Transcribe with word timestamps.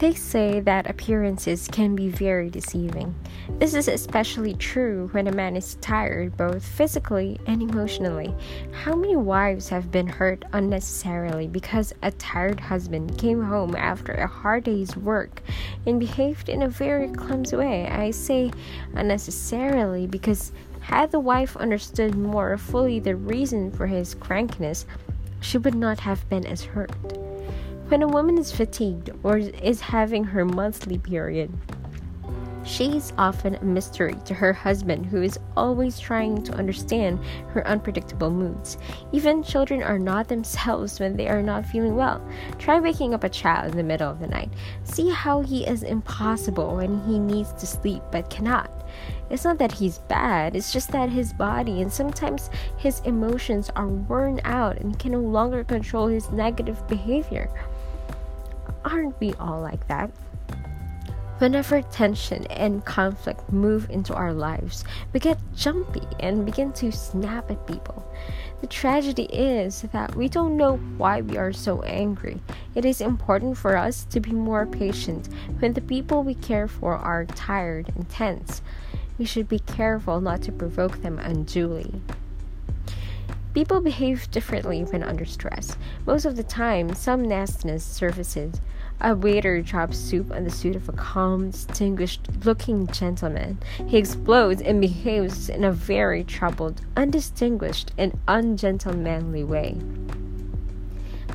They 0.00 0.14
say 0.14 0.60
that 0.60 0.88
appearances 0.88 1.68
can 1.68 1.94
be 1.94 2.08
very 2.08 2.48
deceiving. 2.48 3.14
This 3.58 3.74
is 3.74 3.86
especially 3.86 4.54
true 4.54 5.10
when 5.12 5.26
a 5.26 5.32
man 5.32 5.56
is 5.56 5.74
tired 5.82 6.38
both 6.38 6.64
physically 6.64 7.38
and 7.46 7.60
emotionally. 7.60 8.34
How 8.72 8.96
many 8.96 9.16
wives 9.16 9.68
have 9.68 9.90
been 9.90 10.06
hurt 10.06 10.42
unnecessarily 10.54 11.48
because 11.48 11.92
a 12.00 12.12
tired 12.12 12.60
husband 12.60 13.18
came 13.18 13.42
home 13.42 13.76
after 13.76 14.14
a 14.14 14.26
hard 14.26 14.64
day's 14.64 14.96
work 14.96 15.42
and 15.84 16.00
behaved 16.00 16.48
in 16.48 16.62
a 16.62 16.68
very 16.70 17.10
clumsy 17.10 17.56
way? 17.56 17.86
I 17.86 18.12
say 18.12 18.52
unnecessarily 18.94 20.06
because 20.06 20.50
had 20.80 21.10
the 21.10 21.20
wife 21.20 21.58
understood 21.58 22.14
more 22.14 22.56
fully 22.56 23.00
the 23.00 23.16
reason 23.16 23.70
for 23.70 23.86
his 23.86 24.14
crankiness, 24.14 24.86
she 25.42 25.58
would 25.58 25.74
not 25.74 26.00
have 26.00 26.26
been 26.30 26.46
as 26.46 26.64
hurt. 26.64 26.90
When 27.90 28.04
a 28.04 28.06
woman 28.06 28.38
is 28.38 28.52
fatigued 28.52 29.10
or 29.24 29.38
is 29.38 29.80
having 29.80 30.22
her 30.22 30.44
monthly 30.44 30.96
period, 30.96 31.50
she 32.64 32.96
is 32.96 33.12
often 33.18 33.56
a 33.56 33.64
mystery 33.64 34.14
to 34.26 34.32
her 34.32 34.52
husband, 34.52 35.06
who 35.06 35.22
is 35.22 35.40
always 35.56 35.98
trying 35.98 36.44
to 36.44 36.52
understand 36.52 37.18
her 37.48 37.66
unpredictable 37.66 38.30
moods. 38.30 38.78
Even 39.10 39.42
children 39.42 39.82
are 39.82 39.98
not 39.98 40.28
themselves 40.28 41.00
when 41.00 41.16
they 41.16 41.26
are 41.26 41.42
not 41.42 41.66
feeling 41.66 41.96
well. 41.96 42.24
Try 42.60 42.78
waking 42.78 43.12
up 43.12 43.24
a 43.24 43.28
child 43.28 43.72
in 43.72 43.76
the 43.76 43.82
middle 43.82 44.08
of 44.08 44.20
the 44.20 44.28
night. 44.28 44.52
See 44.84 45.10
how 45.10 45.40
he 45.40 45.66
is 45.66 45.82
impossible 45.82 46.76
when 46.76 47.02
he 47.08 47.18
needs 47.18 47.52
to 47.54 47.66
sleep 47.66 48.04
but 48.12 48.30
cannot. 48.30 48.70
It's 49.30 49.44
not 49.44 49.58
that 49.58 49.72
he's 49.72 49.98
bad, 49.98 50.54
it's 50.54 50.72
just 50.72 50.92
that 50.92 51.08
his 51.08 51.32
body 51.32 51.82
and 51.82 51.92
sometimes 51.92 52.50
his 52.76 53.00
emotions 53.00 53.68
are 53.74 53.88
worn 53.88 54.40
out 54.44 54.78
and 54.78 54.96
can 54.96 55.10
no 55.10 55.20
longer 55.20 55.64
control 55.64 56.06
his 56.06 56.30
negative 56.30 56.86
behavior. 56.86 57.50
Aren't 58.84 59.18
we 59.20 59.34
all 59.34 59.60
like 59.60 59.86
that? 59.88 60.10
Whenever 61.38 61.80
tension 61.80 62.46
and 62.46 62.84
conflict 62.84 63.50
move 63.50 63.88
into 63.88 64.14
our 64.14 64.32
lives, 64.32 64.84
we 65.12 65.20
get 65.20 65.38
jumpy 65.54 66.02
and 66.20 66.44
begin 66.44 66.72
to 66.74 66.92
snap 66.92 67.50
at 67.50 67.66
people. 67.66 68.06
The 68.60 68.66
tragedy 68.66 69.22
is 69.24 69.82
that 69.92 70.14
we 70.14 70.28
don't 70.28 70.58
know 70.58 70.76
why 70.98 71.22
we 71.22 71.38
are 71.38 71.52
so 71.52 71.80
angry. 71.82 72.40
It 72.74 72.84
is 72.84 73.00
important 73.00 73.56
for 73.56 73.76
us 73.76 74.04
to 74.10 74.20
be 74.20 74.32
more 74.32 74.66
patient 74.66 75.30
when 75.60 75.72
the 75.72 75.80
people 75.80 76.22
we 76.22 76.34
care 76.34 76.68
for 76.68 76.94
are 76.94 77.24
tired 77.24 77.90
and 77.94 78.06
tense. 78.10 78.60
We 79.16 79.24
should 79.24 79.48
be 79.48 79.60
careful 79.60 80.20
not 80.20 80.42
to 80.42 80.52
provoke 80.52 81.00
them 81.00 81.18
unduly. 81.18 82.02
People 83.52 83.80
behave 83.80 84.30
differently 84.30 84.84
when 84.84 85.02
under 85.02 85.24
stress. 85.24 85.76
Most 86.06 86.24
of 86.24 86.36
the 86.36 86.44
time, 86.44 86.94
some 86.94 87.22
nastiness 87.22 87.84
surfaces. 87.84 88.60
A 89.00 89.16
waiter 89.16 89.60
drops 89.60 89.98
soup 89.98 90.30
on 90.30 90.44
the 90.44 90.50
suit 90.50 90.76
of 90.76 90.88
a 90.88 90.92
calm, 90.92 91.50
distinguished 91.50 92.28
looking 92.44 92.86
gentleman. 92.86 93.58
He 93.88 93.96
explodes 93.96 94.62
and 94.62 94.80
behaves 94.80 95.48
in 95.48 95.64
a 95.64 95.72
very 95.72 96.22
troubled, 96.22 96.82
undistinguished, 96.96 97.92
and 97.98 98.16
ungentlemanly 98.28 99.42
way. 99.42 99.78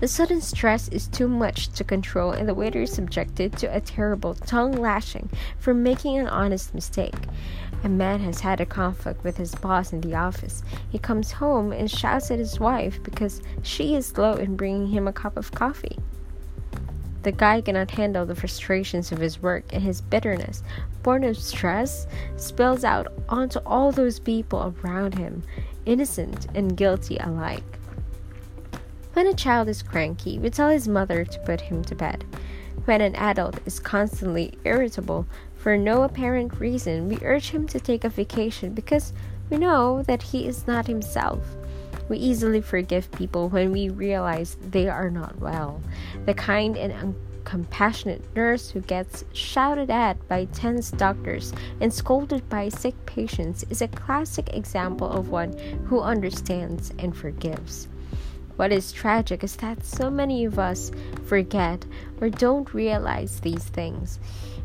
The 0.00 0.08
sudden 0.08 0.40
stress 0.40 0.88
is 0.88 1.08
too 1.08 1.28
much 1.28 1.68
to 1.70 1.84
control, 1.84 2.32
and 2.32 2.48
the 2.48 2.54
waiter 2.54 2.82
is 2.82 2.92
subjected 2.92 3.56
to 3.58 3.74
a 3.74 3.80
terrible 3.80 4.34
tongue 4.34 4.72
lashing 4.72 5.30
for 5.58 5.72
making 5.72 6.18
an 6.18 6.26
honest 6.28 6.74
mistake. 6.74 7.14
A 7.84 7.88
man 7.88 8.20
has 8.20 8.40
had 8.40 8.62
a 8.62 8.66
conflict 8.66 9.22
with 9.22 9.36
his 9.36 9.54
boss 9.54 9.92
in 9.92 10.00
the 10.00 10.14
office. 10.14 10.62
He 10.88 10.98
comes 10.98 11.32
home 11.32 11.70
and 11.70 11.90
shouts 11.90 12.30
at 12.30 12.38
his 12.38 12.58
wife 12.58 13.02
because 13.02 13.42
she 13.62 13.94
is 13.94 14.06
slow 14.06 14.32
in 14.32 14.56
bringing 14.56 14.86
him 14.86 15.06
a 15.06 15.12
cup 15.12 15.36
of 15.36 15.52
coffee. 15.52 15.98
The 17.24 17.32
guy 17.32 17.60
cannot 17.60 17.90
handle 17.90 18.24
the 18.24 18.34
frustrations 18.34 19.12
of 19.12 19.18
his 19.18 19.42
work, 19.42 19.64
and 19.70 19.82
his 19.82 20.00
bitterness, 20.00 20.62
born 21.02 21.24
of 21.24 21.36
stress, 21.36 22.06
spills 22.36 22.84
out 22.84 23.12
onto 23.28 23.58
all 23.66 23.92
those 23.92 24.18
people 24.18 24.74
around 24.82 25.14
him, 25.14 25.42
innocent 25.84 26.46
and 26.54 26.78
guilty 26.78 27.18
alike. 27.18 27.78
When 29.12 29.26
a 29.26 29.34
child 29.34 29.68
is 29.68 29.82
cranky, 29.82 30.38
we 30.38 30.48
tell 30.48 30.70
his 30.70 30.88
mother 30.88 31.24
to 31.24 31.38
put 31.40 31.60
him 31.60 31.84
to 31.84 31.94
bed. 31.94 32.24
When 32.84 33.00
an 33.00 33.16
adult 33.16 33.60
is 33.64 33.80
constantly 33.80 34.58
irritable 34.64 35.26
for 35.56 35.78
no 35.78 36.02
apparent 36.02 36.60
reason, 36.60 37.08
we 37.08 37.18
urge 37.22 37.48
him 37.48 37.66
to 37.68 37.80
take 37.80 38.04
a 38.04 38.10
vacation 38.10 38.74
because 38.74 39.14
we 39.48 39.56
know 39.56 40.02
that 40.02 40.22
he 40.22 40.46
is 40.46 40.66
not 40.66 40.86
himself. 40.86 41.40
We 42.10 42.18
easily 42.18 42.60
forgive 42.60 43.10
people 43.12 43.48
when 43.48 43.72
we 43.72 43.88
realize 43.88 44.58
they 44.60 44.88
are 44.88 45.08
not 45.08 45.38
well. 45.38 45.80
The 46.26 46.34
kind 46.34 46.76
and 46.76 47.14
compassionate 47.44 48.22
nurse 48.36 48.68
who 48.68 48.80
gets 48.80 49.24
shouted 49.32 49.90
at 49.90 50.28
by 50.28 50.44
tense 50.46 50.90
doctors 50.90 51.54
and 51.80 51.92
scolded 51.92 52.46
by 52.50 52.68
sick 52.68 52.94
patients 53.06 53.64
is 53.70 53.80
a 53.80 53.88
classic 53.88 54.54
example 54.54 55.10
of 55.10 55.30
one 55.30 55.56
who 55.86 56.00
understands 56.00 56.92
and 56.98 57.16
forgives. 57.16 57.88
What 58.56 58.72
is 58.72 58.92
tragic 58.92 59.42
is 59.42 59.56
that 59.56 59.84
so 59.84 60.10
many 60.10 60.44
of 60.44 60.58
us 60.58 60.92
forget 61.24 61.84
or 62.20 62.30
don't 62.30 62.72
realize 62.72 63.40
these 63.40 63.64
things. 63.64 64.20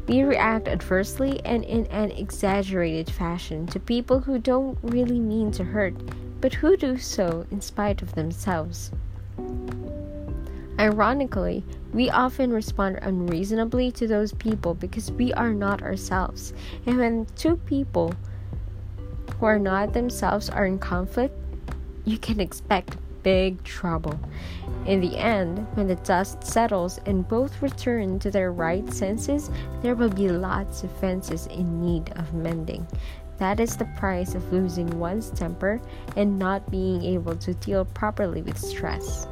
We 0.08 0.24
react 0.24 0.68
adversely 0.68 1.40
and 1.44 1.64
in 1.64 1.86
an 1.88 2.12
exaggerated 2.12 3.10
fashion 3.10 3.66
to 3.68 3.80
people 3.80 4.20
who 4.20 4.40
don't 4.40 4.78
really 4.84 5.20
mean 5.20 5.52
to 5.54 5.64
hurt, 5.64 5.96
but 6.42 6.54
who 6.54 6.78
do 6.78 6.98
so 6.98 7.46
in 7.52 7.62
spite 7.62 8.02
of 8.02 8.14
themselves. 8.14 8.92
Ironically, 10.80 11.66
we 11.92 12.10
often 12.10 12.54
respond 12.54 13.00
unreasonably 13.02 13.92
to 13.94 14.08
those 14.08 14.34
people 14.34 14.76
because 14.76 15.12
we 15.12 15.34
are 15.34 15.54
not 15.54 15.82
ourselves. 15.82 16.54
And 16.86 16.98
when 16.98 17.26
two 17.36 17.58
people 17.58 18.14
who 19.40 19.46
are 19.46 19.60
not 19.60 19.94
themselves 19.94 20.50
are 20.50 20.66
in 20.66 20.80
conflict, 20.80 21.36
you 22.06 22.18
can 22.18 22.40
expect 22.40 22.98
big 23.24 23.64
trouble. 23.64 24.20
In 24.86 25.02
the 25.02 25.18
end, 25.18 25.68
when 25.76 25.88
the 25.88 25.96
dust 25.96 26.44
settles 26.44 27.00
and 27.06 27.28
both 27.28 27.62
return 27.62 28.20
to 28.20 28.32
their 28.32 28.52
right 28.52 28.92
senses, 28.92 29.50
there 29.82 29.96
will 29.96 30.10
be 30.10 30.30
lots 30.30 30.84
of 30.84 30.92
fences 31.00 31.48
in 31.48 31.82
need 31.82 32.12
of 32.16 32.34
mending. 32.34 32.88
That 33.38 33.60
is 33.60 33.78
the 33.78 33.86
price 33.98 34.36
of 34.36 34.52
losing 34.52 35.00
one's 35.00 35.30
temper 35.30 35.82
and 36.18 36.38
not 36.38 36.70
being 36.70 37.04
able 37.04 37.36
to 37.38 37.54
deal 37.54 37.86
properly 37.86 38.42
with 38.42 38.58
stress. 38.58 39.28